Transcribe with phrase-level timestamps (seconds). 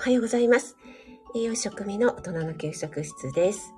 [0.00, 0.78] おはようございます。
[1.36, 3.74] 栄養食味の大人の給食室です。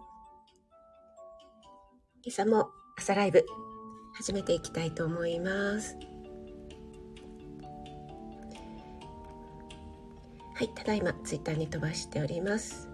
[2.22, 3.44] 今朝も朝ライブ
[4.14, 5.96] 始めていきたいと思います。
[10.54, 12.91] はい、ただいまツイッターに飛ばしております。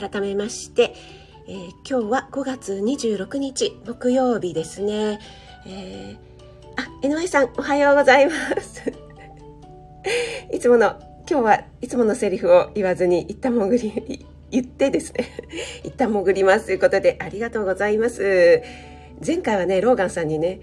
[0.00, 0.94] 改めまして、
[1.46, 5.20] えー、今日は5月26日木曜日ですね。
[5.66, 6.16] えー、
[6.76, 8.82] あ、NY さん、おはようございます。
[10.50, 15.26] いつもの、今日はいつものセリフを言わずに、一旦潜り、 言ってですね、
[15.84, 18.62] 一旦潜りますということで、ありがとうございます。
[19.24, 20.60] 前回はね、ローガンさんにね、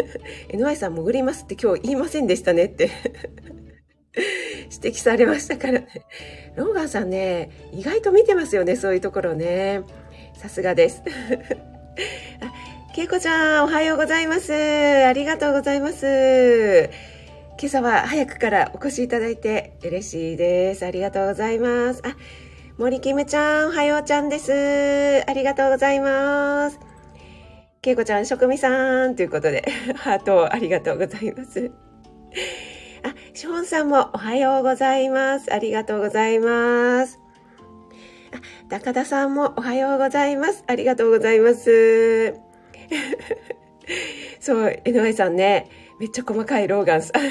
[0.52, 2.90] NY さん潜りますって今日言いませんでしたねって
[4.82, 5.86] 指摘されましたからね。
[6.56, 9.82] ローガンさんね、意外と見てますよね、そういうところね。
[10.36, 11.02] さすがです。
[12.40, 14.52] あ、けいこちゃん、おはようございます。
[14.52, 16.90] ありがとうございます。
[17.60, 20.84] 今朝は早くからお越しいただいて嬉しいです。
[20.84, 22.02] ありがとうございます。
[22.04, 22.16] あ、
[22.76, 25.22] 森キムちゃん、おはようちゃんです。
[25.26, 26.80] ありがとうございます。
[27.80, 29.62] けいこちゃん、職味さんということで、
[29.94, 31.70] ハートありがとうございます。
[33.36, 35.52] ショーンさんもおはようございます。
[35.52, 37.18] ありがとうございます。
[38.32, 40.62] あ、高田さんもおはようございます。
[40.68, 42.34] ありがとうございます。
[44.38, 45.68] そう、江上さんね、
[45.98, 47.22] めっちゃ細かいローガンさん。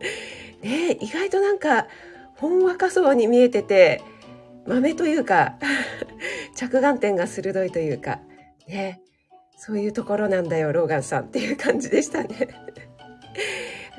[0.66, 1.88] ね意外となんか、
[2.36, 4.00] ほんわかそうに見えてて、
[4.66, 5.58] 豆というか、
[6.56, 8.20] 着眼点が鋭いというか、
[8.66, 9.02] ね、
[9.58, 12.48] そういうところなんだよ、ローガンさんっていう感じでしたね。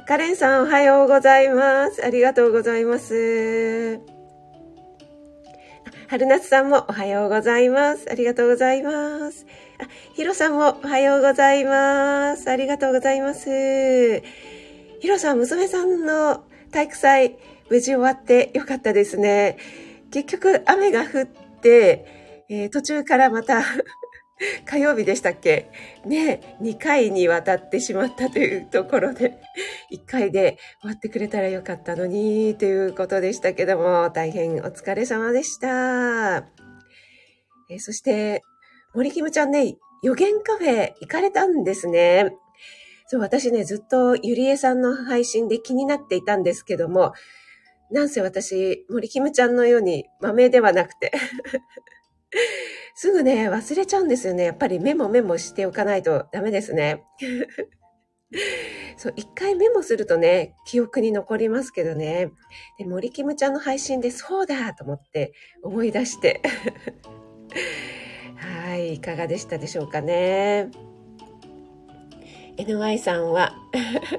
[0.08, 2.06] カレンさんおはようございます。
[2.06, 4.00] ありがとうございます。
[6.08, 8.06] 春夏さんもおはようございます。
[8.12, 9.48] ありがとうございます。
[9.80, 12.52] あ、ヒロさんもおはようございます。
[12.52, 14.22] ありがとうございます。
[15.00, 17.38] ヒロさん、娘さんの体育祭、
[17.72, 19.58] 無事終わってよかったですね。
[20.12, 23.64] 結局、雨が降って、えー、途中からまた
[24.66, 25.70] 火曜日でしたっけ？
[26.06, 29.40] ね、2回にわたってしまったというところで、
[29.92, 36.48] 1回で終わってくれたらよかったのに、ということでしたけども、大変お疲れ様でした。
[37.70, 38.42] えそして、
[38.94, 42.36] 森キムちゃんね、予言カフェ行かれたんですね。
[43.08, 47.14] そう、私ね、ずっとゆりえさんの配信で気になっていたんですけども、
[47.92, 51.12] なんせ私、森キムちゃんのように豆ではなくて
[52.94, 54.46] すぐね、忘れちゃうんですよね。
[54.46, 57.04] やっぱりメモメモしておかないとダメですね。
[58.98, 62.32] そう、一回メモするとね、記憶に残りますけどね。
[62.78, 66.42] で、森キムちゃんの配信でそうだと思って思い出して。
[68.38, 70.70] はい、いかがでしたでしょうかね。
[72.58, 73.54] NY さんは、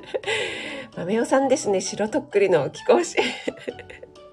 [0.97, 3.17] 豆尾さんですね、白とっくりの貴公子。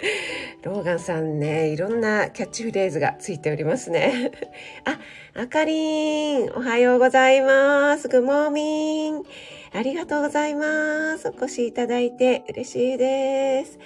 [0.64, 4.31] ローガンさんね、いろんなキャッチフレーズがついておりますね。
[4.86, 5.00] あ、
[5.41, 8.08] あかりん、おはようございます。
[8.08, 9.24] グモーミン。
[9.75, 11.30] ありがとうございます。
[11.30, 13.80] お越しいただいて嬉しいです。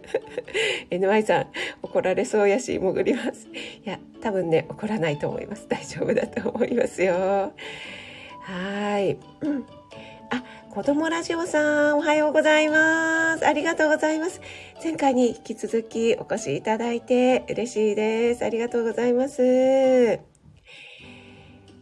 [0.90, 1.46] NY さん、
[1.82, 3.48] 怒られそうやし、潜ります。
[3.84, 5.66] いや、多分ね、怒らないと思います。
[5.68, 7.52] 大丈夫だと思いますよ。
[8.42, 9.16] はい。
[9.40, 9.66] うん
[10.30, 13.46] あ、子供ラジオさん、おはようございます。
[13.46, 14.40] ありがとうございます。
[14.82, 18.44] 前回に引き続きお越しいただいて嬉しいです。
[18.44, 20.20] ありがとうございます。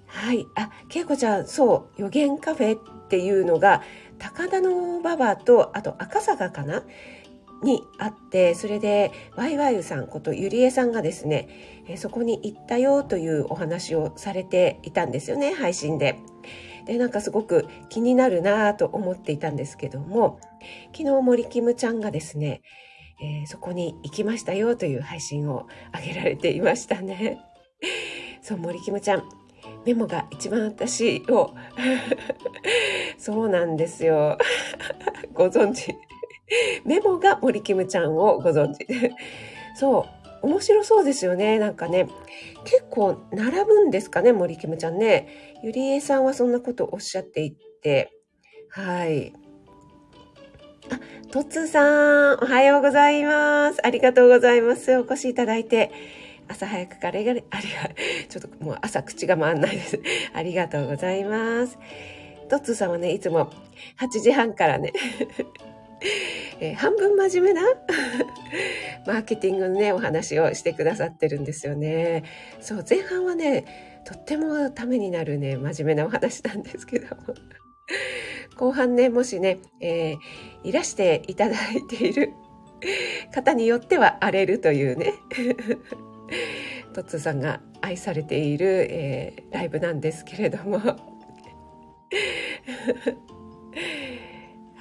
[0.06, 0.46] はい。
[0.56, 3.82] あ、けいこちゃん、そう、予言カフェっていうのが、
[4.18, 6.84] 高田の馬場と、あと赤坂かな？
[7.62, 11.48] にあって、それで、ワイワイさんことゆりえさんがですね、
[11.88, 16.18] えそこに行ったよというお話をされていたんですよね、配信で。
[16.86, 20.38] でなんかすごく気になるなと思っていたんですけども
[20.96, 22.62] 昨日森キムちゃんがですね、
[23.20, 27.40] えー、そこに行きましたよという配信を上げられていましたね。
[28.42, 29.24] そう森キムちゃん
[29.84, 31.54] メモが一番私を
[33.18, 34.38] そうなんですよ。
[35.32, 35.94] ご存知。
[36.84, 38.86] メモが森キムちゃんをご存知。
[39.74, 41.58] そう面白そうですよね。
[41.58, 42.06] なんかね、
[42.64, 45.56] 結構並ぶんですかね、森キムちゃんね。
[45.62, 48.12] ゆりえさんはそんなことおっしゃっていて。
[48.68, 49.32] はい。
[50.90, 51.00] あ、
[51.30, 53.86] とつさん、おはようございます。
[53.86, 54.96] ありがとうございます。
[54.98, 55.90] お越しいただいて。
[56.46, 57.34] 朝早くからありが、
[58.28, 60.00] ちょっともう朝口が回んないです。
[60.34, 61.78] ありがとうございます。
[62.50, 63.50] トッツーさんはね、いつも
[63.98, 64.92] 8時半からね
[66.60, 67.62] えー、半分真面目な
[69.06, 72.24] マーケティングのね、お話をしてくださってるんですよね。
[72.60, 77.22] そう、前半はね、とってもためになるね、真面目なお話なんですけども。
[78.56, 80.18] 後半ね、もしね、えー、
[80.64, 82.32] いらしていただいている
[83.32, 85.14] 方によっては荒れるというね、
[86.92, 90.80] トッツーさんが愛されている、えー、ライブなんですけれども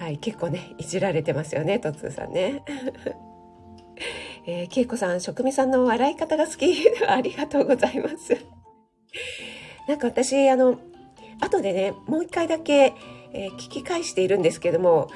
[0.03, 2.61] はい、結構ね、いじられてますよね、トッツーさんね。
[4.45, 6.75] えー、恵子さん、職味さんの笑い方が好き。
[7.07, 8.35] ありがとうございます。
[9.87, 10.77] なんか私、あの、
[11.39, 12.91] 後でね、もう一回だけ、
[13.31, 15.07] えー、聞き返しているんですけども、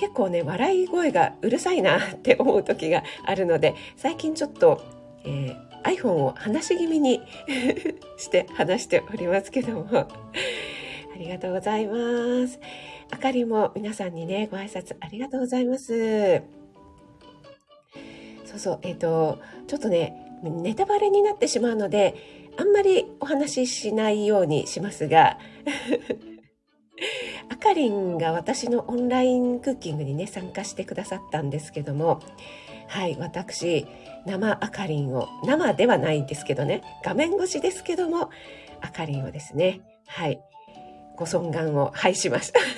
[0.00, 4.82] 結構ね、笑い声がうるさいな って思う時があるので、最近ちょっと、
[5.24, 7.20] えー、iPhone を話し気味に
[8.16, 10.08] して話しておりますけども、
[11.14, 12.58] ありがとうございます。
[13.10, 16.42] あかりも皆さんにね、ご挨拶ありがとうございます。
[18.44, 22.14] そうそう、えっ、ー、と、ちょっとね、ネタバレになってしまうので、
[22.56, 25.38] あんまりお話ししないようにしますが、
[27.48, 32.20] あかりんが私のオンラインクッキングにね、参加してくださったんですけども、
[32.88, 33.86] はい、私、
[34.26, 38.30] 生あかりんを、生ではないんですけどね、画面越しですけども、
[38.80, 40.40] あかりんをですね、はい、
[41.16, 42.60] ご尊願を拝しました。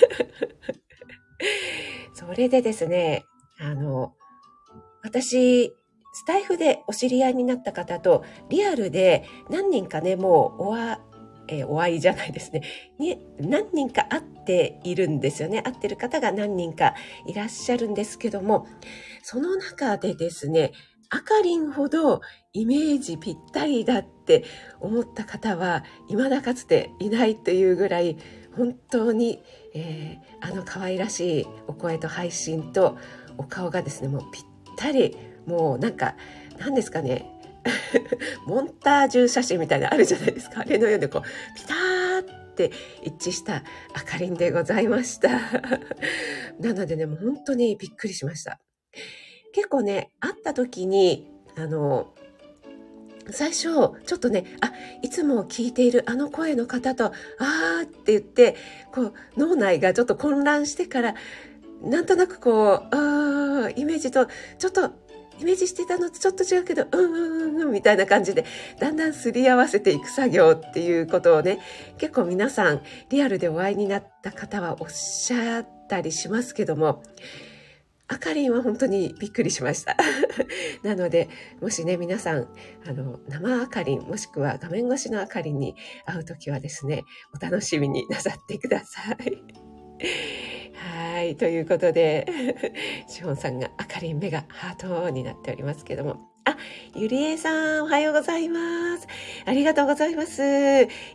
[2.15, 3.25] それでですね、
[3.59, 4.15] あの、
[5.03, 5.75] 私、
[6.15, 11.01] スタイフでお知り合いになった方と、リアルで何人かね、もうおわ、
[11.49, 12.63] えー、お会いじゃないですね。
[12.99, 15.63] に、何人か会っているんですよね。
[15.63, 16.95] 会ってる方が何人か
[17.27, 18.67] いらっしゃるんですけども、
[19.23, 20.73] その中でですね、
[21.15, 22.23] あかりんほど
[22.53, 24.43] イメージぴったりだって
[24.81, 28.17] 思った方は、未だかつていないというぐらい、
[28.57, 29.41] 本当に、
[29.75, 32.99] えー、あの可愛らしいお声と配信と
[33.39, 34.45] お顔がですね、もうぴっ
[34.77, 35.17] たり
[35.47, 36.17] もうなんか
[36.59, 37.31] 何ですかね。
[38.47, 40.63] モンタージュ写真みたいなあるじゃないですか。
[40.63, 42.73] あれのようにこうピターって
[43.05, 43.63] 一致した
[43.95, 45.29] あかりんでございました。
[46.59, 48.59] なのでねもう本当にびっくりしました。
[49.55, 52.13] 結構ね会った時にあの
[53.31, 54.71] 最初、ちょっとね、あ、
[55.01, 58.55] いつも聞いているあの声の方と、あーって言って、
[58.93, 61.15] こう、脳内がちょっと混乱してから、
[61.83, 64.27] なんとなくこう、あイメージと
[64.59, 64.91] ちょっと
[65.41, 68.45] イメージしてたのとちょっと違うけど、うんうんうんみたいな感じで、
[68.79, 71.61] だんだんすり合わせていく作業っていうことをね、
[71.99, 77.03] 結構皆さん、リアルでお会いになった方はおっしゃったりしますけども、
[78.07, 79.97] あかりんは本当にびっくりしました。
[80.83, 81.29] なので、
[81.61, 82.49] もしね、皆さん、
[82.87, 85.75] あの、生あかりん、もしくは画面越しのあかりんに
[86.05, 87.05] 会うときはですね、
[87.35, 89.43] お楽しみになさってください。
[90.75, 91.37] はい。
[91.37, 92.27] ということで、
[93.09, 96.29] シオンさんが明るい目がハートになっておりますけども。
[96.45, 96.59] あ、
[96.95, 99.09] ゆりえさん、おはようございます。
[99.47, 100.43] ありがとうございます。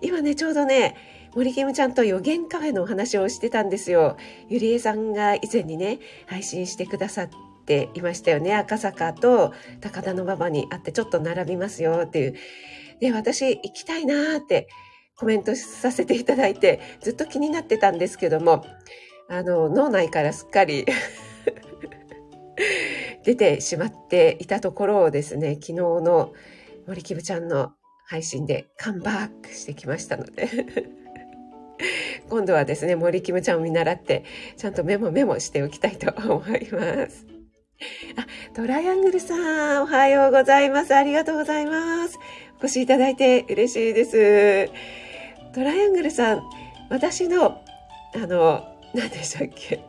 [0.02, 0.96] 今ね、ちょうどね、
[1.36, 4.18] 森キムちゃんと予言カフェのお話をしてたんですよ。
[4.48, 7.30] ゆりえさんが以前にね、配信してくださっ
[7.66, 8.56] ていましたよね。
[8.56, 12.36] 赤坂と高田の馬場にあってちょっと並びますよっていう。
[13.00, 14.68] で、私行きたいなーって
[15.16, 18.66] コメントさせていただいて、ずっと気になってたんですけども、
[19.28, 20.86] あの、脳内からすっかり
[23.24, 26.34] 出てしまっていたところをですね、昨日の
[26.88, 27.74] 森キムちゃんの
[28.08, 30.50] 配信でカンバックしてきましたので
[32.30, 34.24] 今度はですね、森キムちゃんを見習って、
[34.58, 37.26] ちゃんとメモメモしておきたいと思います。
[38.18, 40.94] あ、トライアングルさん、おはようございます。
[40.94, 42.20] ありがとうございます。
[42.62, 44.70] お越しいただいて嬉しいです。
[45.54, 46.44] トライアングルさん、
[46.90, 47.62] 私の、
[48.16, 49.80] あの、何でしたっけ？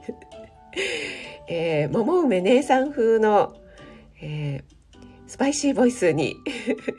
[1.49, 3.57] えー、桃梅姉さん風の、
[4.23, 4.63] えー、
[5.27, 6.37] スパイシーボイスに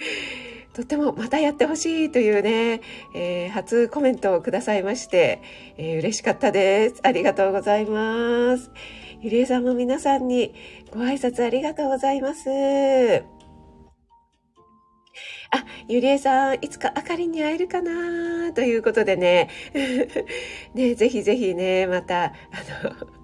[0.73, 2.81] とってもまたやってほしいというね、
[3.13, 5.41] えー、初コメントをくださいまして、
[5.77, 7.01] えー、嬉しかったです。
[7.03, 8.71] ありがとうございます。
[9.21, 10.53] ゆりえさんも皆さんに
[10.91, 12.49] ご挨拶ありがとうございます。
[15.53, 18.53] あ、ゆりえさん、いつかあかりに会えるかな？
[18.53, 19.49] ということでね。
[20.73, 22.31] ね、ぜひぜひね、また、あ
[22.83, 23.20] の、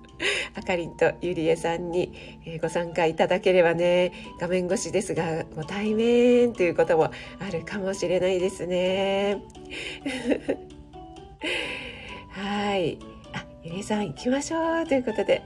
[0.55, 2.12] あかりんとゆりえさんに
[2.62, 9.41] ご参加いただければね、画面越しですが、ご対面ということもあるかもしれないですね。
[12.29, 12.97] はい。
[13.33, 15.41] あ、ゆりえさん行きましょうということで。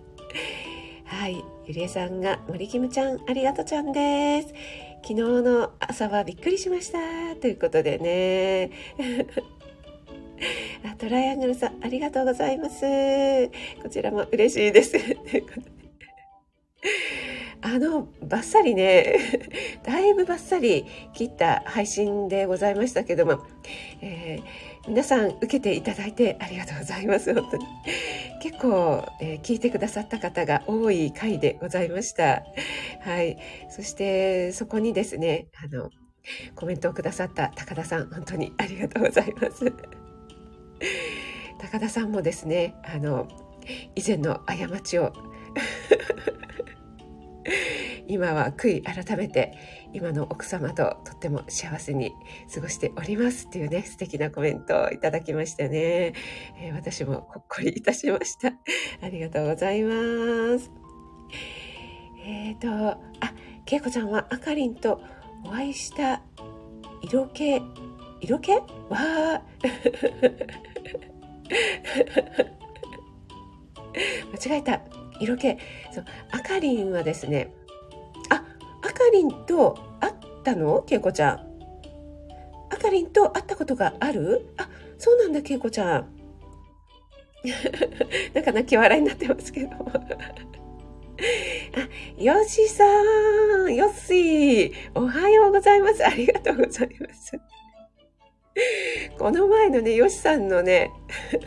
[1.04, 1.42] はい。
[1.66, 4.54] ゆりえさんが森キムちゃん、ありがとちゃんです。
[5.02, 6.98] 昨日の朝はびっくりしました
[7.40, 8.70] ということでね
[10.84, 12.80] あトライアングルさん、ありがとうございます。
[13.82, 14.96] こちらも嬉しいです。
[17.60, 19.18] あの、バッサリね、
[19.84, 23.44] だいぶバッサリ切った配信でございましたけども、
[24.00, 27.34] えー、皆さん受けていただいてありがとうございます。
[27.34, 27.66] 本当に。
[28.40, 32.44] 結構、えー、聞いてくださった方が多い回でございました。
[33.00, 33.36] はい。
[33.70, 35.90] そして、そこにですね、あの、
[36.54, 39.72] コメントをくださった高田さん、本当にありがとうございます。
[41.58, 43.26] 高田さんもですね、あの、
[43.94, 45.12] 以前の過ちを
[48.08, 49.52] 今は悔い改めて
[49.92, 52.12] 今の奥様ととっても幸せに
[52.52, 56.14] 過ごしておりますっていうね素敵なコメントをいただきましたね、
[56.58, 58.52] えー、私もほっこりいたしました。
[59.02, 60.70] ありがとうございます。
[62.24, 62.98] えっ、ー、とあ
[63.64, 65.00] けいこちゃんはあかりんと
[65.44, 66.22] お会いした
[67.02, 67.60] 色気
[68.20, 68.52] 色気？
[68.52, 68.60] わ
[68.90, 69.42] あ。
[74.48, 74.80] 間違えた。
[75.20, 75.56] 色気。
[75.92, 77.52] そうあかりんはですね。
[78.30, 78.44] あ
[78.82, 80.82] あかりんと会ったの？
[80.82, 81.40] けいこちゃん。
[82.70, 84.52] あかりんと会ったことがある？
[84.56, 86.08] あそうなんだけいこちゃん。
[88.34, 89.70] なんか泣き笑いになってますけど。
[89.76, 89.78] あ、
[92.20, 92.84] よしさ
[93.66, 96.04] ん、よっしー、おはようございます。
[96.04, 97.38] ありがとうございます。
[99.18, 100.90] この前のね、よしさんのね、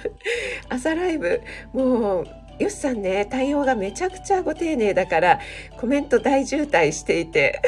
[0.69, 1.41] 朝ライブ、
[1.73, 2.27] もう、
[2.59, 5.39] よしさんね、対応がめちゃくちゃご丁寧だから、
[5.77, 7.61] コメント大渋滞していて、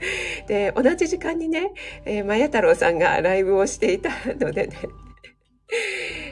[0.48, 1.72] で、同じ時間にね、
[2.04, 4.76] えー、まや太郎さんがライブをしていたのでね、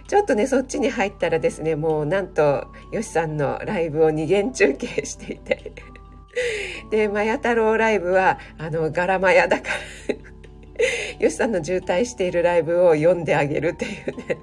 [0.08, 5.72] ちょっとね、そっちに入ったらですね、もうなんと、よしさんのライブを二元中継していて、
[6.90, 9.68] で、まや太郎ライブは、あの、ガラマヤだか
[10.08, 10.27] ら
[11.18, 14.38] よしさんの渋滞しているライブを読んであげるっていうね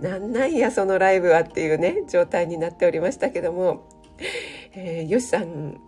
[0.00, 3.88] なんなんやそのライブはっていうね状態になっておりましたけども、
[4.74, 5.80] えー、よしさん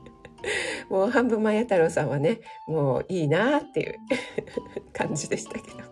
[0.88, 3.94] もう半分前太郎さんはねもういいなっていう
[4.92, 5.90] 感じでしたけど。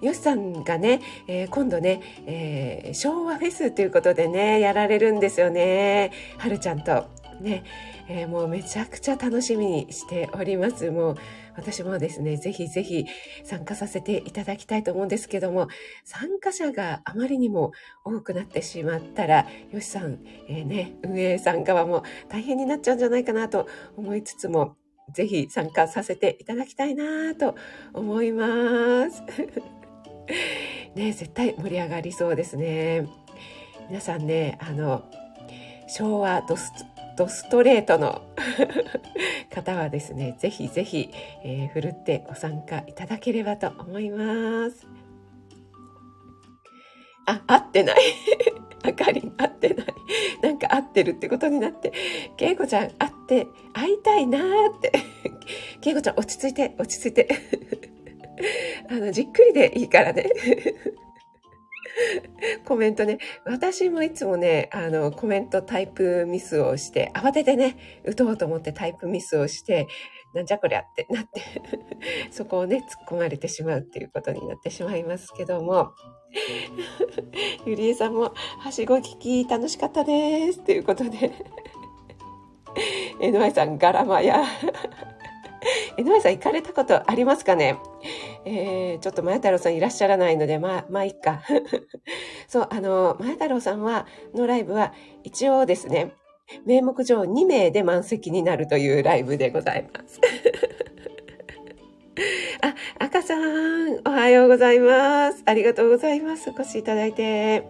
[0.00, 6.12] よしさんがね、えー、今度ね、えー、昭和フェスということでね、やられるんですよね。
[6.36, 7.06] はるちゃんと。
[7.40, 7.64] ね、
[8.08, 10.90] えー、もうめちゃくちゃ楽しみにしております。
[10.90, 11.16] もう
[11.56, 13.06] 私もですね、ぜひぜひ
[13.44, 15.68] 参加させていただきたいと思うんですけども、
[16.04, 17.72] 参加者があまりにも
[18.04, 20.18] 多くなってしまったら、よしさん、
[20.48, 23.66] えー、ね、運営さん側も大変になっちゃうんじゃないかなと
[23.96, 24.76] 思いつつも、
[25.12, 27.56] ぜひ参加させていただきたいなと
[27.92, 29.22] 思います。
[30.94, 33.06] ね、絶対盛り上がりそうですね。
[33.88, 35.04] 皆さんね、あの、
[35.88, 36.72] 昭和ドス
[37.18, 38.22] ドストレートの
[39.52, 41.10] 方はですね、ぜひぜひ、
[41.44, 44.86] えー、ふるってご参加いただければと思います。
[47.26, 47.96] あ、合ってない。
[48.84, 49.86] あかりん、合ってない。
[50.42, 51.92] なんか合ってるってことになって、
[52.36, 54.92] けいこちゃん、会って、会いたいなーって。
[55.82, 57.28] けいこちゃん、落ち着いて、落ち着いて。
[58.88, 60.30] あの、じっくりでいいからね。
[62.64, 63.18] コメントね。
[63.44, 69.86] 私もいつもね、あの、コメントタイプミスをして、慌ててね、打とうと思ってタイプミスをして、
[70.34, 71.40] なんじゃこりゃってなって
[72.30, 75.92] そこをね、突っ込まれてしまうっていうことになってしまいますけども、
[77.64, 80.60] ゆりえさんも、はしご聞き楽しかったです。
[80.60, 81.32] ということで
[83.20, 84.20] NY さん、ガラマ
[85.96, 86.04] や。
[86.04, 87.76] NY さん行かれたことありますかね？
[88.44, 91.42] えー、ちょっと前太郎さんいらっしゃらないので、まあ、まあ、いっか。
[92.48, 94.92] そう、あの、前太郎さんは、のライブは、
[95.24, 96.12] 一応ですね、
[96.64, 100.20] 名目上2名で満席になるというライブでございます。
[102.62, 105.42] あ、赤さん、おはようございます。
[105.44, 106.50] ありがとうございます。
[106.50, 107.64] お越しいただいて。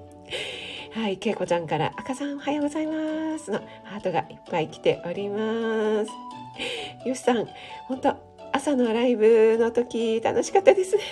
[0.93, 6.28] はい、けいこちゃんから、赤さんおはようございますのハートがいっぱい来ております。
[7.05, 7.47] よしさん、
[7.87, 8.17] 本当
[8.53, 11.03] 朝のライブの時楽しかったですね。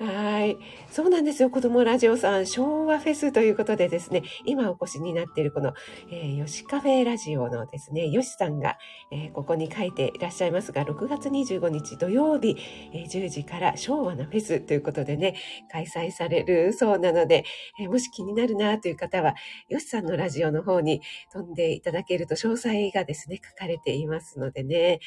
[0.00, 0.58] はい。
[0.90, 1.50] そうなんですよ。
[1.50, 5.72] 子供ラジオさん、昭和フェスということでですね、今お越しになっているこの、
[6.10, 8.76] えー、ヨシカフェラジオのですね、ヨシさんが、
[9.12, 12.56] えー、ここに書いていらっしゃいますが、6月25日土曜日、
[12.92, 15.36] えー、10時から昭和のフェスということでね、
[15.70, 17.44] 開催されるそうなので、
[17.80, 19.34] えー、もし気になるなという方は、
[19.68, 21.02] ヨシさんのラジオの方に
[21.32, 24.98] 飛んでいただけると詳細がですね、書かれていますのでね、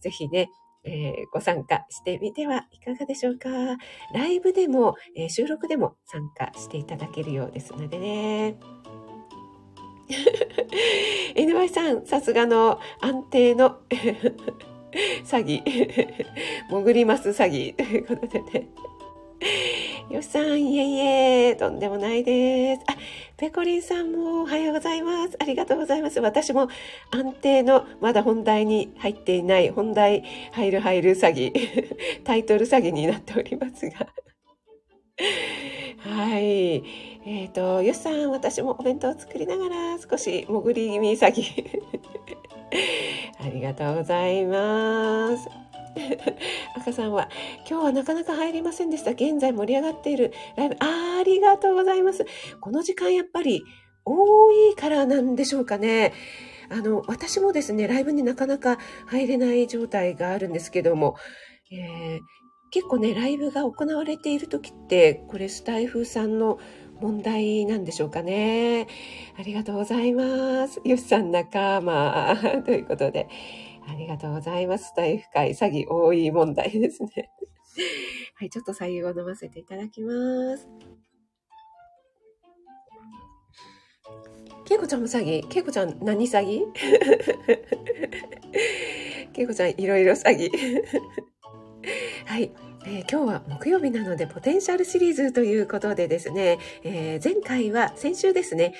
[0.00, 0.50] ぜひね、
[0.84, 3.48] えー、ご参加してみてはいかがでしょうか。
[4.12, 8.56] ライブでも、えー、収録でも参加していただけるようですのでね。
[11.34, 13.78] NY さん、さすがの安定の
[15.24, 15.62] 詐欺。
[16.70, 17.74] 潜ります詐欺。
[17.74, 18.68] ということでね。
[20.10, 20.98] よしさん、いえい
[21.50, 22.82] え、とんでもないです。
[22.86, 22.96] あ、
[23.36, 25.36] ペコリンさんもおはようございます。
[25.38, 26.20] ありがとうございます。
[26.20, 26.68] 私も
[27.10, 31.52] 安定の、まだ本題に入っていない、本題入る入る詐欺、
[32.24, 34.06] タイトル詐欺になっておりますが。
[35.98, 36.76] はい。
[37.26, 41.80] えっ、ー、と、よしさん、私もお弁当を作りながら少し潜り気味詐欺。
[43.40, 45.63] ありがとうございます。
[46.76, 47.28] 赤さんは、
[47.68, 49.12] 今日はなかなか入りませんでした。
[49.12, 52.24] 現在盛り上がっているライブ、あありがとうございます。
[52.60, 53.64] この時間やっぱり
[54.04, 56.12] 多いからなんでしょうかね。
[56.70, 61.16] あの、私もですね、ライブになかなか入れない状態があるんですけども、
[61.70, 62.20] えー、
[62.70, 66.58] 結構ね、ライブが行われている時って、これスタイフさんの
[67.00, 68.86] 問題なんでしょうかね。
[69.38, 70.80] ありがとうございます。
[70.84, 73.28] よしさん仲間 ということで。
[73.88, 74.92] ありがとうございます。
[74.96, 77.30] 大深い詐欺多い問題ですね。
[78.36, 80.68] はい、ちょっと左右を飲ませていただきます。
[84.64, 85.46] けいこちゃんも詐欺？
[85.48, 86.62] けいこちゃん何詐欺？
[89.34, 90.48] けいこちゃんいろいろ詐欺
[92.24, 92.52] はい、
[92.86, 98.74] えー、今日は木曜日なのでポテンシャルシリーズということでですね、えー、前回は先週ですね、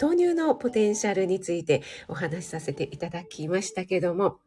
[0.00, 4.38] 豆乳のポテンシャルについてお話しさせていただきましたけども、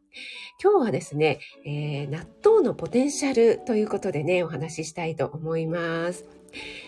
[0.62, 6.24] 今日はですね、えー、納豆のポテンシャルということでね、お話ししたいと思います。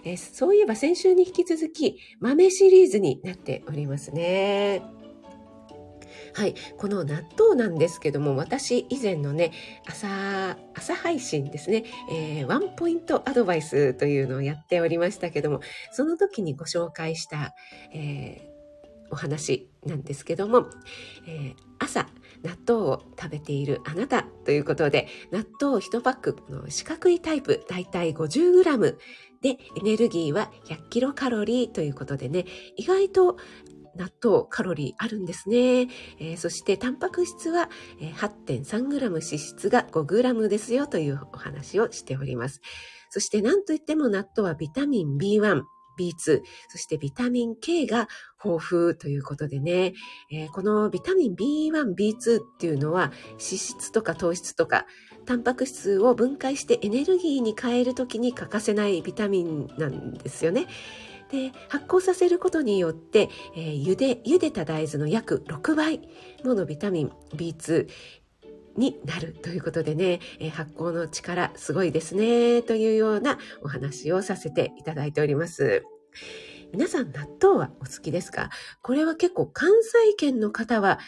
[0.04, 4.82] えー、そういえば先週に引き続き豆シリーズになっておりますね。
[6.34, 6.54] はい。
[6.78, 9.52] この納豆なんですけども、私以前のね、
[9.86, 17.54] 朝、朝配信ですね、えー、ワンポイントアドバイスというのをやっておりましたけども、その時にご紹介した、
[17.92, 18.51] えー、
[19.12, 20.66] お話なんですけども、
[21.28, 22.08] えー、朝、
[22.42, 28.96] 納豆を食べているあなたということで、納豆1パックの四角いタイプ、だいたい 50g
[29.42, 32.46] で、エネルギーは100キロカロリーということでね、
[32.76, 33.36] 意外と
[33.96, 35.82] 納豆カロリーあるんですね。
[36.18, 37.68] えー、そしてタンパク質は
[38.00, 42.60] 8.3g 脂質が 5g ですよというお話をしております。
[43.10, 45.62] そして何といっても納豆はビタミン B1、
[45.98, 48.08] B2、そしてビタミン K が
[48.44, 49.94] 豊富ということでね、
[50.30, 54.86] えー、このビタミン B1、B2 っていうのは脂質とか糖質とか
[55.24, 60.66] タンパク質を分解してエネルギーに変えるときに欠かせないビタミンなんですよね。
[61.30, 66.02] で発酵させることによって、えー、茹で茹でた大豆の約6倍
[66.44, 67.88] ものビタミン B2
[68.76, 75.84] になるということでね、えー、発酵の力すごいですねというようなお話をさせていただいております。
[76.72, 78.48] 皆さん納豆はお好きですか？
[78.82, 80.98] これは結構関西圏の方は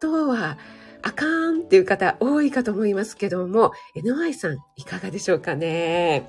[0.00, 0.58] 納豆は
[1.02, 6.28] あかんっていう方多いかと思いますけども NY さんいかがでしょうかね？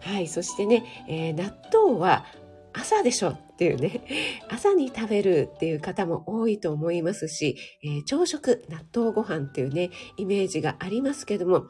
[0.00, 2.24] はいそしてね、えー、納豆は
[2.72, 4.02] 朝でしょっていうね、
[4.48, 11.66] 朝に食べるっていう方も多いと思いますし、えー、朝食、納豆ご飯っていうね、イメージがありますけども、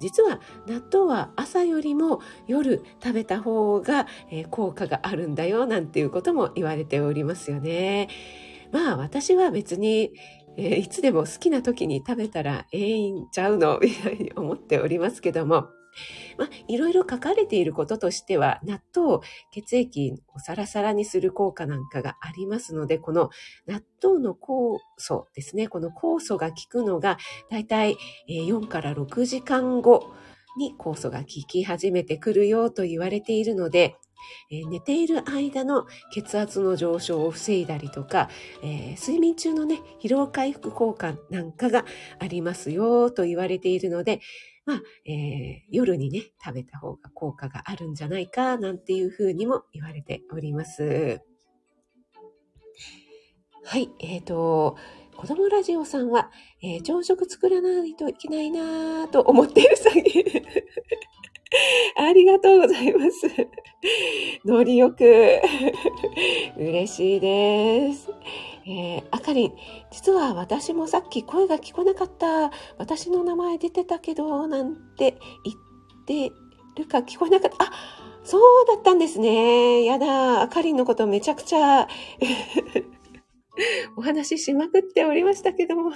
[0.00, 8.08] 実は納豆は朝よりも夜食べた方が、えー、効果があるんだよなんていうことも言われておりますよね。
[8.72, 10.12] まあ私は別に
[10.56, 15.68] えー、いつでも好きな時に食べたらええんちゃうのみたいに思っておりますけども、
[16.38, 19.18] まあ、いろいろ書かれていることとしては、納豆、
[19.50, 23.30] 血液をサラサラにする効果なんかがありますので、この
[23.66, 27.18] 納豆の酵素ですね、この酵素が効くのが、
[27.50, 27.96] だいたい
[28.28, 30.12] 4から6時間後
[30.56, 33.96] に酵素が効き始めてくるよと言われているので、
[34.70, 38.28] 寝ている間の血圧の上昇を防いだりとか、
[38.62, 41.84] えー、睡眠中のね、疲労回復効果なんかが
[42.18, 44.20] ありますよと言われているので、
[44.66, 51.20] まあ、えー、夜にね、食べた方が効果があるんじゃないか、なんていうふうにも言われております。
[53.64, 54.76] はい、えっ、ー、と、
[55.16, 56.30] 子供ラジオさんは、
[56.62, 60.44] えー、朝食作らないといけないなと思っている詐欺。
[61.96, 63.26] ありがとうございます。
[64.44, 65.40] ノリよく。
[66.56, 68.10] 嬉しいです。
[68.66, 69.52] えー、あかりん、
[69.90, 72.50] 実は私もさっき声が聞こなかった。
[72.78, 76.34] 私の名前出てたけど、なんて言って
[76.76, 77.64] るか聞こえなかった。
[77.64, 77.72] あ、
[78.22, 79.84] そうだったんですね。
[79.84, 81.88] やだ、あかりんのことめちゃくちゃ
[83.96, 85.92] お話ししまくっておりましたけども、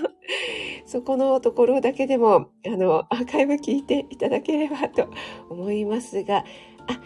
[0.86, 5.08] そこのところだけでも、あの、アーカイブ聞いていただければと
[5.48, 6.44] 思いますが、
[6.86, 7.00] あ、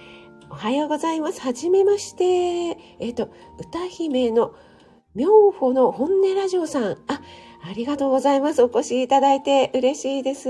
[0.51, 1.41] おはようございます。
[1.41, 2.25] はじめまして。
[2.25, 4.55] えっ、ー、と、歌姫の
[5.15, 6.93] 妙法の本音ラジオさん。
[7.07, 7.21] あ、
[7.63, 8.63] ありがとうございます。
[8.63, 10.49] お越しいただいて嬉しいです。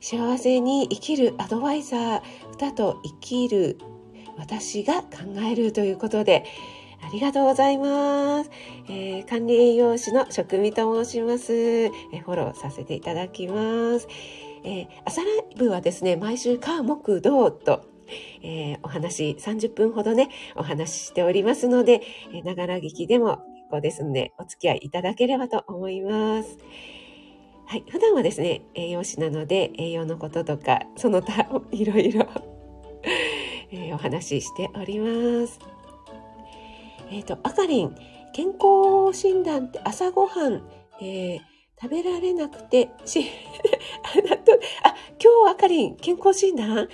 [0.00, 3.78] 幸せに生きるアドバイザー、歌と生きる
[4.38, 5.08] 私が考
[5.50, 6.44] えるということで、
[7.02, 8.50] ありがとうございます。
[8.88, 14.06] えー、管理栄養士の職味と申します、えー、フォローさせていただきます。
[14.62, 17.89] えー、朝ライブはですね、毎週火木土と、
[18.42, 22.02] えー、お話30分ほどね、お話ししておりますので、
[22.44, 26.58] ながら聞きでも結構ですので、お付き合いいただければと思います。
[27.70, 27.84] はい。
[27.88, 32.26] 普段はですね、栄養士なので、栄養のこととか、その他、 いろいろ
[33.70, 35.60] え、お話ししております。
[37.12, 37.94] えっ、ー、と、あかりん、
[38.32, 40.62] 健康診断って朝ごはん、
[41.00, 41.40] えー、
[41.80, 43.24] 食べられなくて、し、
[44.02, 46.88] あ、納豆、あ、今日あかりん、健康診断？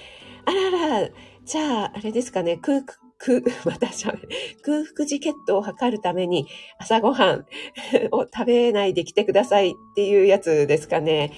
[0.46, 1.09] あらら、
[1.44, 2.82] じゃあ、あれですかね、空、
[3.18, 4.14] 空、 私は、
[4.62, 6.46] 空腹時血糖を測るために
[6.78, 7.46] 朝ごはん
[8.12, 11.32] を食べないで来てくださいっていうやつですかね。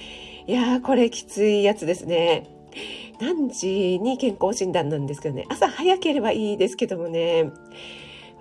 [0.47, 2.47] いやー、これきついやつですね。
[3.19, 7.51] 何時に健康診断なんですけどね、朝早ければいいですけどもね、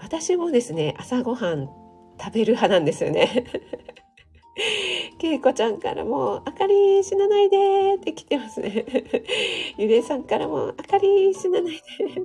[0.01, 1.69] 私もですね、朝ごはん
[2.21, 3.45] 食べる派なんですよね。
[5.19, 8.85] けいこちゃんからも、あかり死なないでって来てますね。
[9.79, 12.23] ゆれいさんからも、あかり死なないで。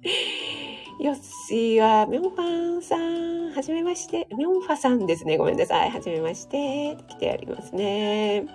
[1.04, 4.26] よっしーは、みょんファンさん、はじめまして。
[4.36, 5.36] みょんファさんですね。
[5.36, 5.90] ごめんなさい。
[5.90, 6.92] はじめまして。
[6.94, 8.46] って来てありますね。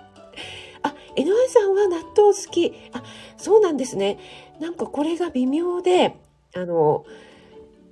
[0.82, 2.72] あ、井上さんは納豆好き。
[2.92, 3.02] あ、
[3.36, 4.18] そうなんですね。
[4.60, 6.16] なんかこれが微妙で、
[6.54, 7.04] あの、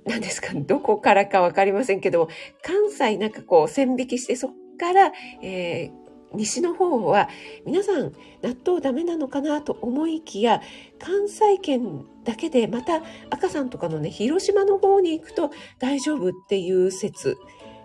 [0.05, 2.27] 何ですか、どこからかわかりませんけど、
[2.61, 4.51] 関西なんかこう線引きして、そっ
[4.83, 7.29] から、えー、西の方は
[7.65, 10.61] 皆さん納豆ダメなのかなと思いきや
[10.99, 17.37] 関西圏だけでまた赤さんとかのね広島の方に行くと大丈夫っていう説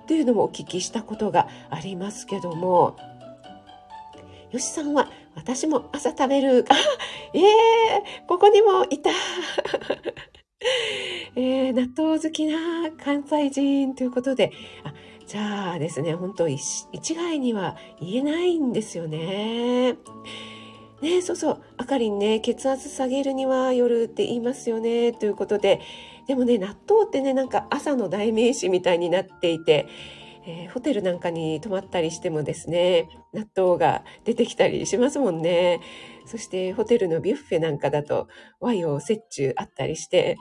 [0.03, 2.97] っていうのもお聞きしたことがありますけども。
[4.51, 6.65] よしさんは私も朝食べる。
[6.71, 6.75] あ
[7.35, 7.45] ええ、
[8.27, 9.11] ここにもいた。
[11.37, 14.53] えー、納豆好きな関西人ということで、
[14.85, 14.95] あ
[15.29, 19.99] じゃあですね、本当一概には言えないんですよね。
[21.03, 25.83] ねそうそう、あかりんね、血圧下げるには夜って言いますよね、ということで、
[26.27, 29.87] でもね、納豆ってね、なんか朝の代名詞みたいになっていて、
[30.47, 35.83] えー、ホテルなんかに泊まったりしてもですね、納豆が出てきたりしますもんね。
[36.25, 38.29] そしてホテルのビュッフェなんかだと
[38.61, 40.39] 和洋折衷あったりして、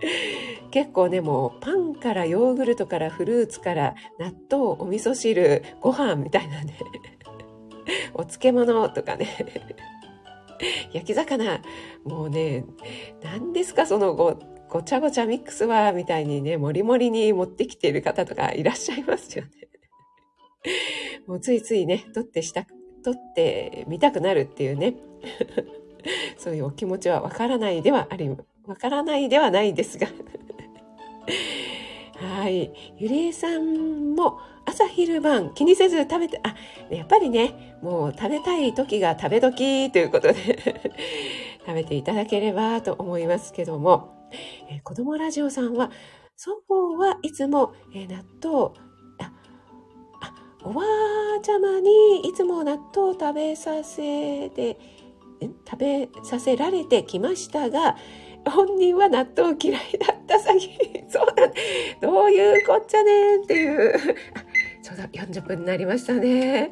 [0.70, 6.78] 結構ね、もうパンからヨーグルトからフルーツから納豆、お味噌汁、ご飯みたいなね、
[8.14, 9.28] お漬物とかね、
[10.92, 11.62] 焼き魚、
[12.04, 12.64] もうね、
[13.22, 19.50] 何ですかそのごごちゃごちゃミックスは、みたいにね、もりもりに持ってきている方とかいらっしゃいますよね。
[21.26, 22.66] もうついついね、取ってした、
[23.04, 24.96] 取ってみたくなるっていうね。
[26.36, 28.30] そういうお気持ちはわからないではあり、
[28.66, 30.08] わからないではないですが。
[32.18, 32.72] はい。
[32.98, 36.54] ゆりえさんも朝昼晩気にせず食べて、あ、
[36.90, 40.34] やっぱりね、もう食べたい時が食べ時ということで
[41.64, 44.28] 食べていただければと思いますけども、
[44.68, 45.90] えー、子供ラジオさんは、
[46.36, 48.72] 祖母はいつも、えー、納豆、
[49.18, 49.32] あ、
[50.20, 54.78] あ、おばあちゃまにいつも納豆を食べさせて、
[55.68, 57.96] 食べさせられてきましたが、
[58.50, 61.04] 本人は納豆嫌いだった詐欺。
[61.10, 61.52] そうだ、
[62.00, 63.94] どういうこっちゃねんっていう。
[64.82, 66.70] そうだ、40分になりましたね。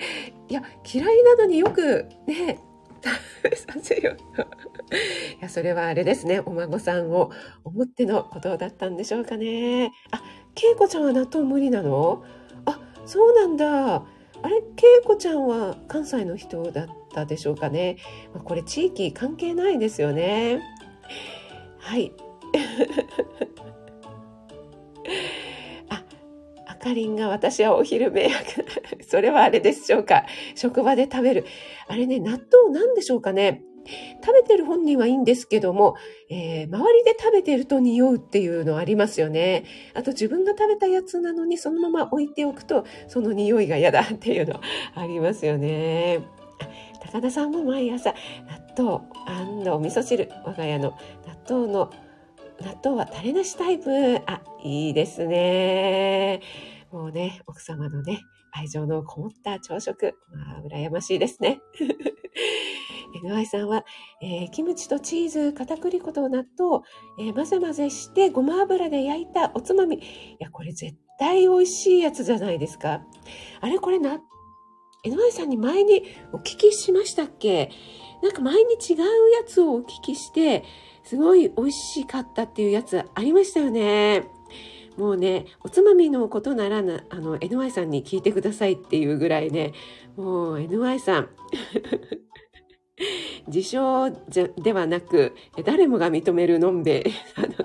[0.48, 2.58] いや、嫌いなのによくね、
[3.02, 4.40] 食べさせよう。
[5.40, 6.40] いや、それはあれですね。
[6.40, 7.30] お孫さんを
[7.64, 9.92] 思ってのことだったんでしょうかね。
[10.10, 10.22] あ、
[10.54, 12.22] けいこちゃんは納豆無理なの？
[12.66, 13.96] あ、そうなんだ。
[13.96, 17.96] あれ、けいこちゃんは関西の人だったでしょうかね。
[18.34, 20.60] まこれ地域関係ないですよね。
[21.84, 22.12] はい。
[26.66, 28.64] あかりんが私はお昼迷惑。
[29.06, 30.24] それはあれでしょうか。
[30.54, 31.44] 職場で食べる。
[31.86, 33.62] あれね、納豆なんでしょうかね。
[34.24, 35.96] 食べてる本人はいいんですけども、
[36.30, 39.64] えー、周りで食べてると匂うっていうのありますよね。
[39.92, 44.58] あと自分が食べたやつなのにそのまま置いておくと、その匂いが嫌だっていうの
[44.94, 46.20] ありますよね。
[47.02, 48.14] 高田さんも毎朝
[48.48, 49.14] 納豆
[49.70, 51.90] お味噌汁、我が家の納豆の
[52.60, 54.20] 納豆はタレなしタイプ。
[54.26, 56.40] あ、いいですね。
[56.92, 58.20] もうね、奥様のね、
[58.52, 60.14] 愛情のこもった朝食。
[60.30, 61.60] まあ、羨ましいですね。
[63.24, 63.84] NY さんは、
[64.22, 66.84] えー、キムチとチーズ、片栗粉と納豆、
[67.18, 69.96] えー、混ぜ混ぜしてごま油で焼いたおつまみ。
[69.96, 70.00] い
[70.38, 73.02] や、これ絶対美味しいやつじゃないですか。
[73.60, 74.20] あれこれな、
[75.04, 77.70] 江上さんに前にお聞きしましたっけ？
[78.22, 78.96] なんか前に違う
[79.32, 80.64] やつをお聞きして、
[81.04, 84.24] すごい美味しかったっていうやつありましたよね。
[84.96, 89.72] もうね、おつまみのことならな、あの、NY さんに聞いてくださいっていうぐらいね、
[90.16, 91.28] もう NY さん、
[93.48, 97.64] 自称じゃではなく、誰もが認めるのんべえ なので、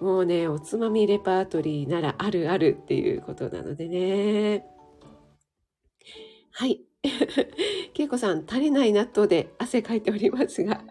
[0.00, 4.64] もうね、おつまみレパートリーならあるあるっていうことなのでね。
[6.52, 6.80] はい。
[7.94, 10.82] けいこさん、足りない納豆で汗かいておりますが、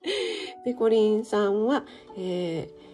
[0.64, 1.84] ペコリンさんは、
[2.16, 2.88] えー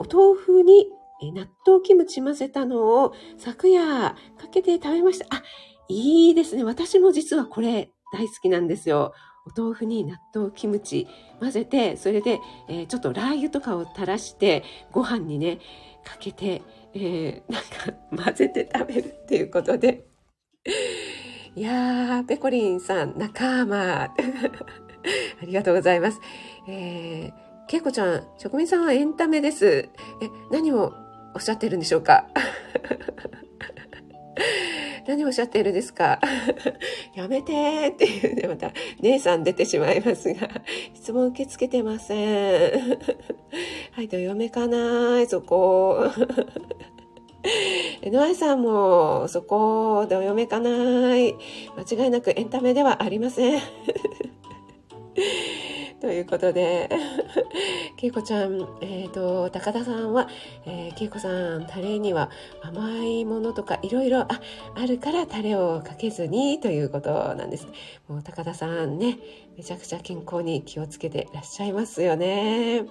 [0.00, 0.88] お豆腐に
[1.34, 5.26] 納豆キムチ混ぜたのを昨夜かけて食べました。
[5.28, 5.42] あ、
[5.88, 6.64] いいですね。
[6.64, 9.12] 私も実はこれ大好きなんですよ。
[9.46, 11.06] お豆腐に納豆キムチ
[11.38, 15.58] 混ぜて、それで、えー、ちょっとラー油とかを垂らして、ご飯にね、
[16.02, 16.62] かけて、
[16.94, 20.06] えー、なんか混ぜて食べるっていうことで。
[21.56, 24.04] いやー、ペコリンさん、仲間。
[24.14, 24.14] あ
[25.44, 26.20] りがとうございます。
[26.68, 29.88] えーけいこちゃん、職人さんはエンタメです。
[30.20, 30.92] え、何を
[31.36, 32.26] おっしゃってるんでしょうか？
[35.06, 36.18] 何をおっしゃってるんですか？
[37.14, 40.48] やめてーっていうね、また、姉さん出てしまいますが、
[40.94, 42.98] 質問受け付けてません。
[43.92, 46.10] はい、どよめかなーい、そこ。
[48.04, 51.34] ノアさんも、そこ、どよめかない。
[51.76, 53.62] 間違いなくエンタメではありません。
[56.00, 56.88] ということで、
[57.96, 60.28] けいこちゃん、えっ、ー、と、高田さんは、
[60.64, 62.30] えー、けいこさん、タレには
[62.62, 64.40] 甘いものとかいろいろあ
[64.86, 67.68] るからタレをかけずにということなんです。
[68.08, 69.18] もう高田さんね、
[69.58, 72.86] めちゃくちゃ健康に気をつけてらっしゃいますよね。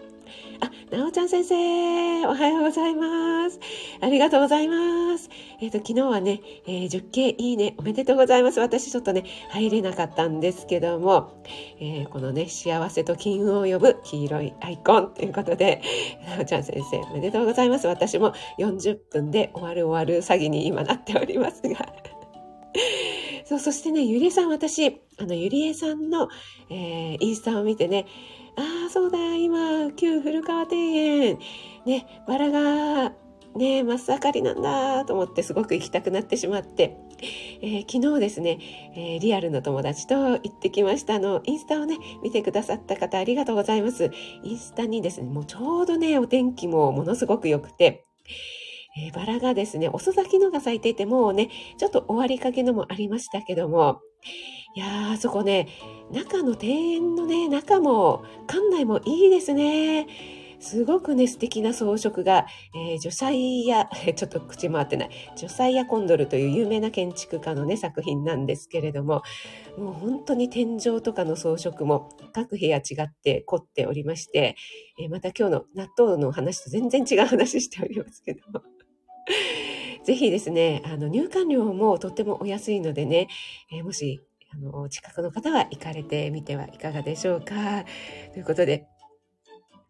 [0.62, 3.60] あ、なおちゃん先生、おはようございます。
[4.02, 5.30] ありがとうございます。
[5.62, 8.60] えっ、ー、と、昨日はね、えー、10K いいね、おめでとうございます。
[8.60, 11.44] 私ちょっとね、入れなかったんですけども、
[11.80, 15.82] えー、このね、幸せと金運を呼ぶ黄色いアイコンということで、
[16.28, 17.88] なおちゃん先生、おめでとうございます。
[17.88, 21.94] 私も40分で終わる終わる詐欺に今なっておりますが。
[23.46, 26.30] そう、そしてね、ゆりえさん、私、あの、ゆりえさんの、
[26.70, 28.06] えー、インスタを見てね、
[28.60, 31.40] ああ、そうだ、今、旧古川庭園、
[31.86, 33.14] ね、バラが、
[33.56, 36.98] ね、真っ盛りなんだと思ってすごく行きたくなってしまって、
[37.62, 38.60] えー、昨日ですね、
[38.96, 41.16] えー、リアルの友達と行ってきました。
[41.16, 44.12] あの、インスタをね、見てくださった方ありがとうございます。
[44.44, 48.06] インスタにですね、もうちょうどね、お天気もものすごく良くて、
[48.98, 54.02] えー、バラがですね、遅咲きのが咲いていて、もうね、ちょっと終わりかけのもありましたけども、
[54.76, 55.68] いやー、そこね、
[56.12, 60.08] 中の庭園のね、中も、館内もいいですね。
[60.60, 69.24] すごくね、素敵な装飾が、えー、ジョサイヤ、 ちょっと口回ってない、ジョサイヤ・コンドルという有名な建築家のね、作品なんですけれども、
[69.78, 74.56] もう本当に天井とかの装飾も各部屋違って凝っておりまして、
[75.00, 78.62] えー、また今日の納豆の話と全然違う話しておりますけども。
[80.10, 83.28] ぜひですね、あの、入館料もとってもお安いのでね、
[83.72, 84.20] えー、もし、
[84.52, 87.86] あの、近くの方は行かれてみてはいかがでしょうか。
[88.34, 88.88] ということで、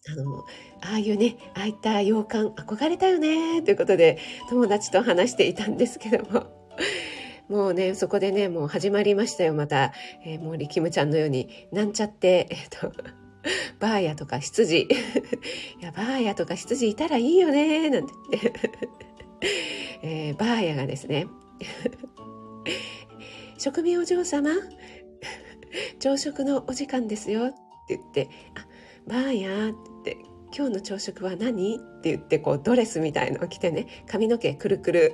[0.10, 0.40] あの、
[0.82, 6.48] ああいうね、ああいった洋館憧れたよね、ということで、友達と話していたんですけども、
[7.48, 9.94] もうね、そこでね、もう始まりましたよ、また。
[10.26, 12.92] えー、もうリキムちゃんのように、なんちゃって、えっ、ー、と、
[13.80, 14.82] バーヤとか羊。
[14.84, 14.88] い
[15.80, 19.09] や、バーヤとか羊いたらいいよね、なんて言って。
[20.02, 21.28] えー、バーヤがですね、
[23.58, 24.52] 食味お嬢様、
[26.00, 27.50] 朝食のお時間ですよっ
[27.88, 28.68] て言って、あ、
[29.08, 29.74] バーヤっ
[30.04, 31.76] て言って、今日の朝食は何？
[31.76, 35.12] って言って、こうドレスみたいのを着てね、髪の毛くるくる。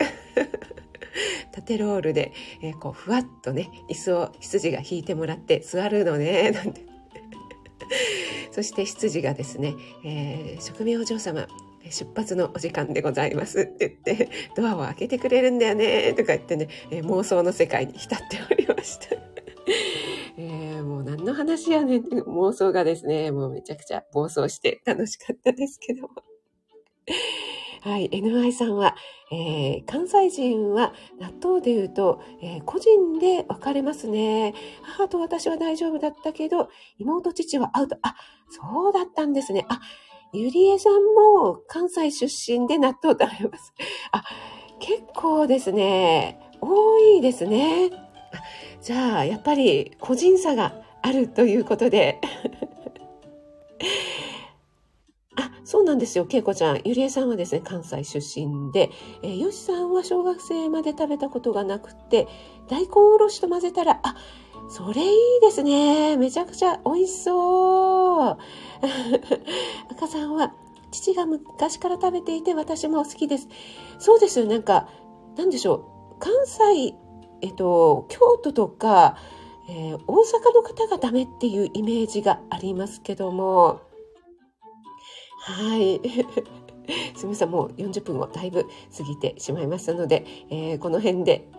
[1.51, 6.85] 縦ロールで、えー、こうふわっとね椅子を羊が引いてもらって座るのねなんて
[8.51, 9.73] そして羊がですね、
[10.05, 11.47] えー、食味お嬢様
[11.89, 19.15] 出発のお時間でございますって言って、ドアを開けてくれるんだよねとか言ってね、妄想の世界に浸っておりました。
[20.37, 26.09] えー、もう何の話やねん妄想がですね、もうめちゃくちゃ暴走して楽しかったですけども。
[27.81, 28.95] はい、NI さんは、
[29.31, 34.55] えー、関西人は納豆で言うと、えー、個人で分かれますね。
[34.81, 37.97] 母と私は大丈夫だったけど、妹父はアウト。
[38.01, 38.15] あ、
[38.49, 39.65] そうだったんですね。
[39.69, 39.81] あ、
[40.35, 40.93] ゆりえさん
[41.41, 43.73] も関西出身で納豆食べます。
[44.11, 44.23] あ、
[44.79, 47.89] 結構ですね、多いですね。
[48.81, 52.19] じゃあ、やっぱり個人差があるということで。
[55.37, 56.81] あ、そうなんですよ、けいこちゃん。
[56.83, 58.91] ゆりえさんはですね、関西出身で、
[59.23, 62.27] えー、よしさんは小学生まで食べたことがなくて、
[62.69, 64.15] 大根おろしと混ぜたら、あ、
[64.69, 66.17] それいいですね。
[66.17, 68.37] めちゃくちゃ美味しそう。
[69.91, 70.53] 赤さんは、
[70.91, 73.47] 父が昔から食べていて私も好きです。
[73.99, 74.45] そうですよ。
[74.45, 74.87] なんか、
[75.37, 76.19] なんでしょう。
[76.19, 76.95] 関西、
[77.41, 79.17] えっと、京都とか、
[79.67, 83.81] えー、大阪の方がダメっていうイメージがありますけども、
[85.39, 86.01] はい。
[87.15, 91.49] すみません、もう40分をだいぶ過ぎてしまいましたので、えー、この辺で、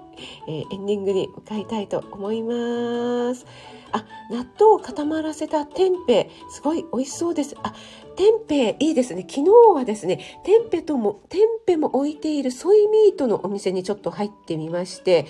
[0.47, 3.47] えー、エンディングに向かいたいと思います。
[3.93, 7.57] あ、納豆を固まらせた天平、すごい美味しそうです。
[7.63, 7.75] あ、
[8.17, 9.27] 天平いいですね。
[9.29, 15.27] 昨日はですね、天平とも、天平も置いているソイミートのお店にちょっと入ってみまして、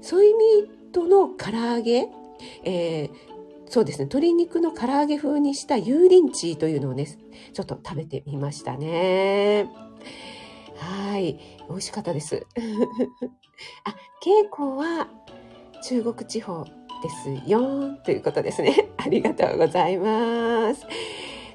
[0.00, 2.08] ソイミートの唐揚げ、
[2.64, 3.10] えー、
[3.66, 7.06] そうですね、鶏肉の唐揚げ風にした油淋鶏というのをね、
[7.52, 9.68] ちょっと食べてみましたね。
[10.76, 12.46] はい、美味しかったです。
[13.84, 15.08] あ、稽古は
[15.82, 16.70] 中国地方で
[17.10, 18.88] すよということですね。
[18.98, 20.86] ありがとうございます。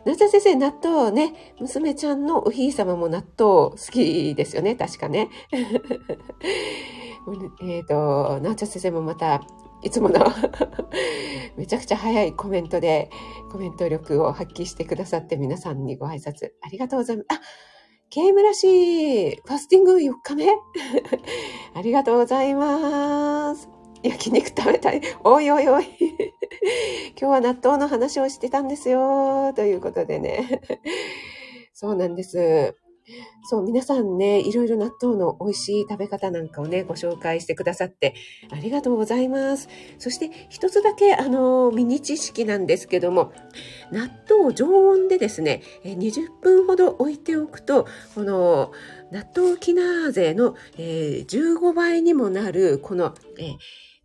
[0.06, 5.30] なちゃ先生、納豆ね、娘ちゃんのおひい様も納豆好きですよね、確かね。
[7.64, 9.42] えっと、なちゃん先生もまた、
[9.82, 10.20] いつもの
[11.58, 13.10] めちゃくちゃ早いコメントで、
[13.52, 17.28] コメント力を発揮してくださって皆さんにご挨拶ありがとうございます。
[17.30, 17.42] あ、
[18.14, 20.46] ケームらしい、ファスティング4日目？
[21.74, 23.68] ありがとうございます。
[24.04, 25.02] 焼肉食べたい。
[25.24, 25.88] おいおいおい。
[27.20, 29.52] 今日は納豆の話をしてたんですよ。
[29.56, 30.62] ということでね。
[31.74, 32.76] そうなんです。
[33.44, 38.16] そう、皆さんね、いろいろ納豆の美味しい食べ方なんかをね、ご紹介してくださって
[38.52, 39.68] ありがとうございます。
[40.00, 43.34] そして一つだけ、あの、ミニ知識なんですけども、
[43.92, 48.72] 納豆を常温でですね、20分ほど置いておくと、この
[49.12, 53.58] 納豆キナーゼの、えー、15倍にもなる、この、えー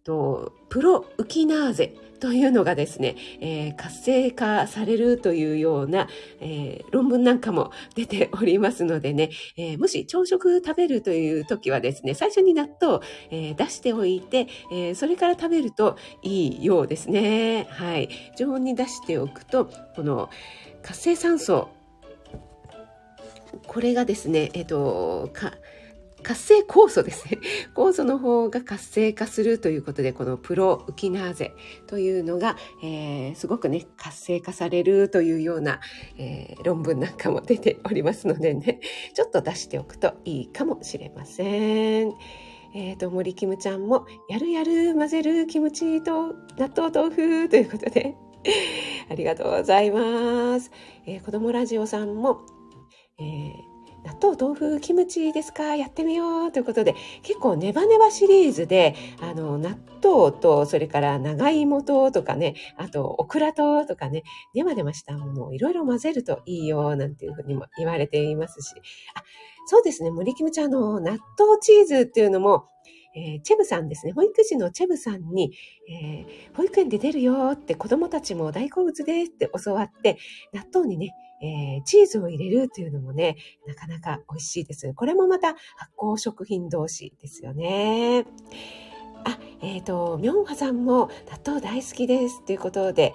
[0.02, 6.08] と、プロウキナーゼというのがですね、えー、活性化されるというような、
[6.40, 17.66] えー、論文なんかも出ておりますのでね、えー、もし朝食食べるという時はですね、最初に納豆を、え出しておいて、えそれから食べるといいようですね。
[17.70, 18.08] はい。
[18.36, 20.30] 常温に出しておくと、この
[20.82, 21.68] 活性酸素、
[23.66, 25.52] これがですね、えっ、と、か、
[26.22, 27.38] 活性酵素ですね。
[27.74, 31.54] 酵素の方が活性化するということで、このプロウキナーゼ
[31.86, 35.80] というのが、えー、すごくね、活性化されるというような、
[36.18, 38.80] えー、論文なんかも出ておりますのでね、
[39.14, 42.14] ちょっと出しておくといいかもしれません。
[42.74, 48.14] えっ、ー、と、森キムちゃんも、やるやる、混ぜる、キムチと納豆豆腐ということで、
[49.10, 50.70] ありがとうございます。
[51.06, 52.40] えー、子供ラジオさんも、
[53.18, 55.74] えー納豆豆腐キムチですか？
[55.74, 64.22] やってみようということで結構ネバネバシリーズであの納豆とそれから長芋ととかねあとオクラととかね
[64.54, 68.74] ネバネバしたものをいろいろ混ぜるといいよなんていうふうにも言われていますし。
[69.14, 69.22] あ
[69.70, 70.10] そうですね。
[70.10, 72.68] 森キムちゃんの納豆チーズっていうのも
[73.16, 75.52] えー、チェブさんですね、保育士のチェブさんに、
[75.90, 80.18] えー、保育園で出るよって子供たちも大好物ですって教わって、
[80.52, 84.92] 納豆にね、えー、チーズを入れるっていうのもね、なかなか美味しいです。
[84.94, 88.24] これもまた発酵食品同士ですよね。
[89.24, 93.14] あ、えっ、ー、と、ミョンハさんも納豆大好きですということで、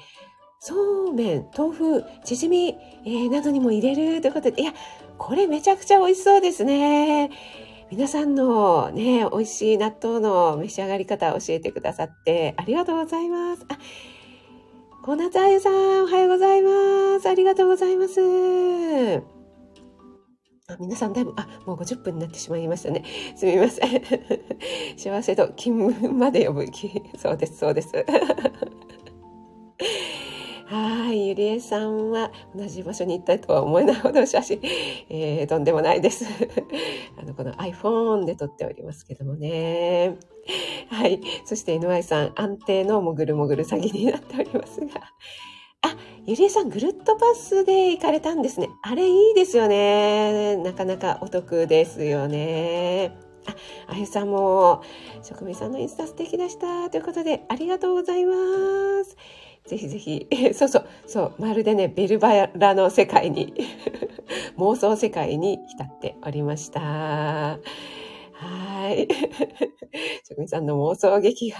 [0.59, 4.73] そうめん、豆腐、チヂミ、えー、などにも入れるということで、いや、
[5.17, 7.31] これめちゃくちゃ美味しそうですね。
[7.91, 13.65] 皆さんのね、美味しい納豆の召し上がり方を教えてくださってありがとうございます。
[13.69, 13.77] あ
[15.03, 17.27] コナタユさん、おはようございます。
[17.27, 18.21] ありがとうございます。
[20.69, 23.03] あ皆さんだいぶ、あ、もう50分になってしまいましたね。
[23.35, 24.01] すみません。
[24.95, 26.65] 幸せと勤務まで呼ぶ。
[27.17, 27.91] そうです、そうです。
[30.73, 34.59] はい、ゆりえさんは同じ場所に行ったとは思えないほど写真、
[35.07, 36.25] えー、とんでもないです。
[37.15, 40.17] あの、この iPhone で撮っておりますけどもね。
[40.89, 41.21] はい。
[41.45, 44.87] そして NY さん、安定のもぐるもぐる詐欺になっておりますが。
[45.83, 45.95] あ、
[46.25, 48.69] ゆりえさん、ぐるっとパスで行かれたんですね。
[48.81, 50.55] あれいいですよね。
[50.55, 53.15] なかなかお得ですよね。
[53.45, 53.55] あ、
[53.93, 54.81] あゆさんも、
[55.21, 56.89] 職人さんのインスタ素敵でした。
[56.89, 58.35] ということで、ありがとうございま
[59.03, 59.15] す。
[59.65, 63.53] ぜひぜひ、 そうそう、そう、まるでね、ベルバラの世界に
[64.57, 66.79] 妄想世界に浸っておりました。
[66.81, 67.59] は
[68.91, 69.07] い。
[70.27, 71.59] 職人さんの妄想劇が。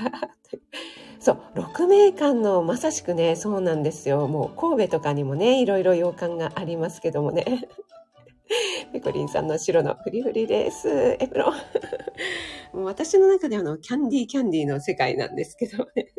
[1.20, 4.28] そう、6名館のまさしくね、そうなんですよ。
[4.28, 7.46] もう神戸とかにもね、いろいろ洋館がありますけどもね。
[8.92, 11.16] ペコリンさんの白のフリフリです。
[11.20, 11.54] エプロン。
[12.78, 16.14] もう私の中であの、キャンディーキャンディーの世界なんですけどね。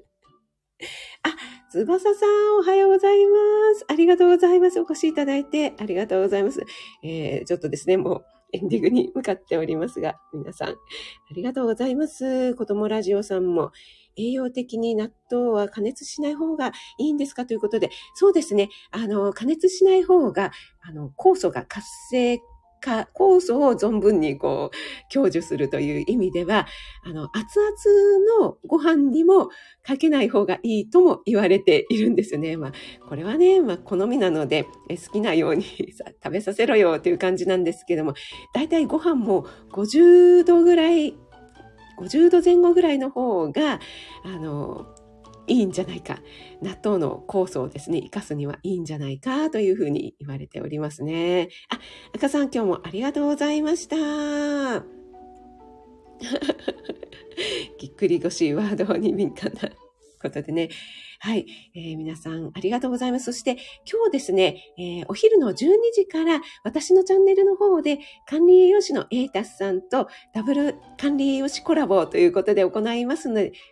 [1.82, 3.34] 翼さん、おはようございま
[3.74, 3.84] す。
[3.88, 4.78] ありがとうございます。
[4.78, 6.64] お越しいただいてありがとうございます。
[7.02, 10.74] えー、ちょっとですね、もうエンディングに向かっておりますが、皆さん、あ
[11.34, 12.54] りがとうございます。
[12.54, 13.72] 子供ラジオさんも、
[14.16, 16.68] 栄養的に納豆は加熱しない方が
[16.98, 18.68] いいんですかということで、そうですね。
[18.92, 22.38] あの、加熱しない方が、あの、酵素が活性
[22.84, 26.66] 化、酵素を存分にこう、享受するという意味では、
[27.02, 29.48] あの、熱々のご飯にも
[29.82, 32.56] かけない方がいいとも言われているんですよね。
[32.56, 32.72] まあ、
[33.08, 35.64] これはね、まあ、好みなので、好きなように
[36.22, 38.14] 食べさせろよという感じなんですけども、
[38.52, 41.14] だいたいご飯も50度ぐらい
[41.98, 43.80] 50度前後ぐらいの方が、
[44.24, 44.93] あの、
[45.46, 46.18] いいんじゃないか。
[46.62, 51.48] 納豆の酵素をですね、生かすにはいいんじゃないかというふうに言われておりますね。
[51.68, 51.78] あ、
[52.14, 53.96] 赤さん今日もありがとうございました。
[57.78, 59.70] ぎっくり腰ワードに敏感な
[60.20, 60.70] ことでね。
[61.24, 63.24] はい、えー、皆さんありがとうございます。
[63.24, 63.52] そして
[63.90, 65.54] 今日ですね、えー、お昼の12
[65.94, 67.98] 時から私のチャンネルの方で
[68.28, 73.30] 管理栄養士のエイタスさんとダブル管理栄養士コラボということで行います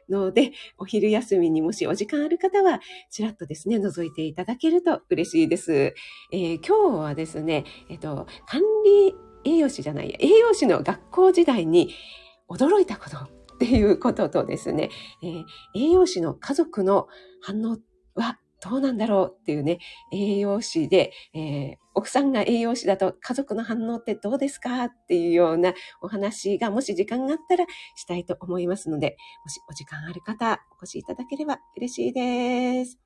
[0.09, 2.81] ので、お昼休みにもしお時間ある方は、
[3.11, 5.95] ちらっとですね、覗いていただけると嬉しいです。
[6.33, 11.93] えー、今日はですね、えっと、管理栄養士じゃないや、栄養士の学校時代に
[12.49, 14.91] 驚いたことっていうこととですね、
[15.23, 15.45] えー、
[15.75, 17.09] 栄養士の家族の
[17.41, 17.79] 反応
[18.15, 19.79] はどうなんだろうっていうね、
[20.13, 32.99] 栄養士で、えー、奥さんが栄養士だと家族の反応ってどうですかっていうようなお話がもし時間があったらしたいと思いますので、もしお時間ある方お越しいただければ嬉しいです。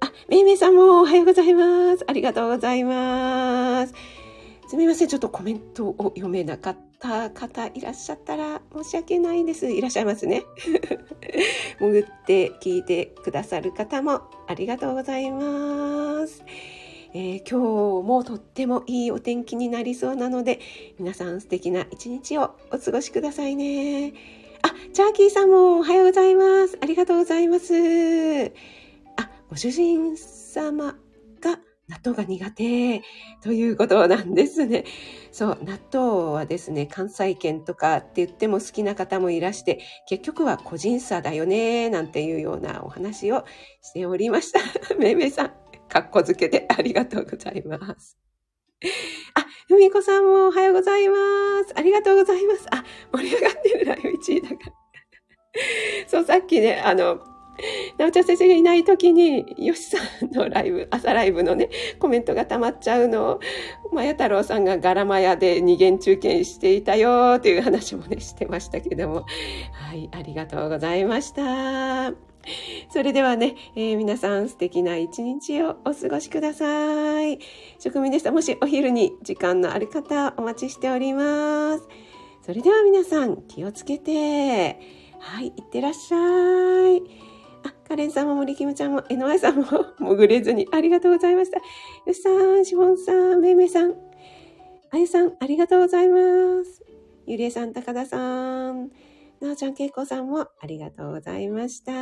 [0.00, 2.04] あ、めいめいさんもおはようございます。
[2.06, 4.23] ありがとうございます。
[4.66, 5.08] すみません。
[5.08, 9.70] ちょっとコメントを読めなかった方いらっしゃったら申し訳ないです。
[9.70, 10.44] いらっしゃいますね。
[11.78, 16.42] 潜って聞いてくださる方もありがとうございます。
[17.16, 20.58] えー、今日もとってもいいお天気になりそうなので、
[20.98, 24.14] 皆さん素敵な一日をお過ごしくださいね。
[24.62, 26.78] あ、チャーキーさんもおはようございます。
[26.80, 28.46] ありがとうございます。
[29.16, 30.96] あ、ご主人様
[31.88, 33.02] 納豆が苦手
[33.42, 34.84] ということなんですね。
[35.32, 43.44] そう、納豆はですね、関西圏とかって言っても好きな方もいらして、結局は個人差だよね、なんていうようなお話を
[43.82, 44.60] しておりました。
[44.96, 45.52] めいめいさん、
[45.88, 48.18] かっこづけてありがとうございます。
[49.34, 51.16] あ、ふみこさんもおはようございま
[51.66, 51.72] す。
[51.76, 52.66] ありがとうございます。
[52.70, 52.82] あ、
[53.12, 54.72] 盛り上がってるライブ1位だから。
[56.06, 57.33] そう、さっきね、あの、
[57.98, 63.40] なおちゃん先生がいない時に、よしさんのライブ、朝ライブのね、コメントが溜まっちゃうのを、
[63.92, 69.24] まや太郎さんがガラマヤで二元中継していたよという話もね、してましたけども。
[69.72, 72.12] はい、ありがとうございました。
[72.90, 77.38] それではね、えー、皆さん素敵な一日をお過ごしください。
[77.78, 78.32] 職人でした。
[78.32, 81.88] もしお昼に時間のある方お待ちしております。
[82.42, 84.78] それでは皆さん気をつけて、
[85.18, 86.16] はい、いってらっしゃ
[86.90, 87.23] い。
[87.86, 89.64] カレンさんも森キムちゃんも、NY さんも
[89.98, 91.58] 潜れずにありがとうございました。
[91.58, 91.64] よ
[92.12, 93.94] しさん、シフォンさん、めいめいさん、
[94.90, 96.84] あゆさん、ありがとうございます。
[97.26, 98.90] ゆりえさん、高田さん、
[99.40, 101.92] なおちゃん、けいこさんもありがとうございました。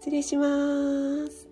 [0.00, 0.46] 失礼しま
[1.28, 1.49] す。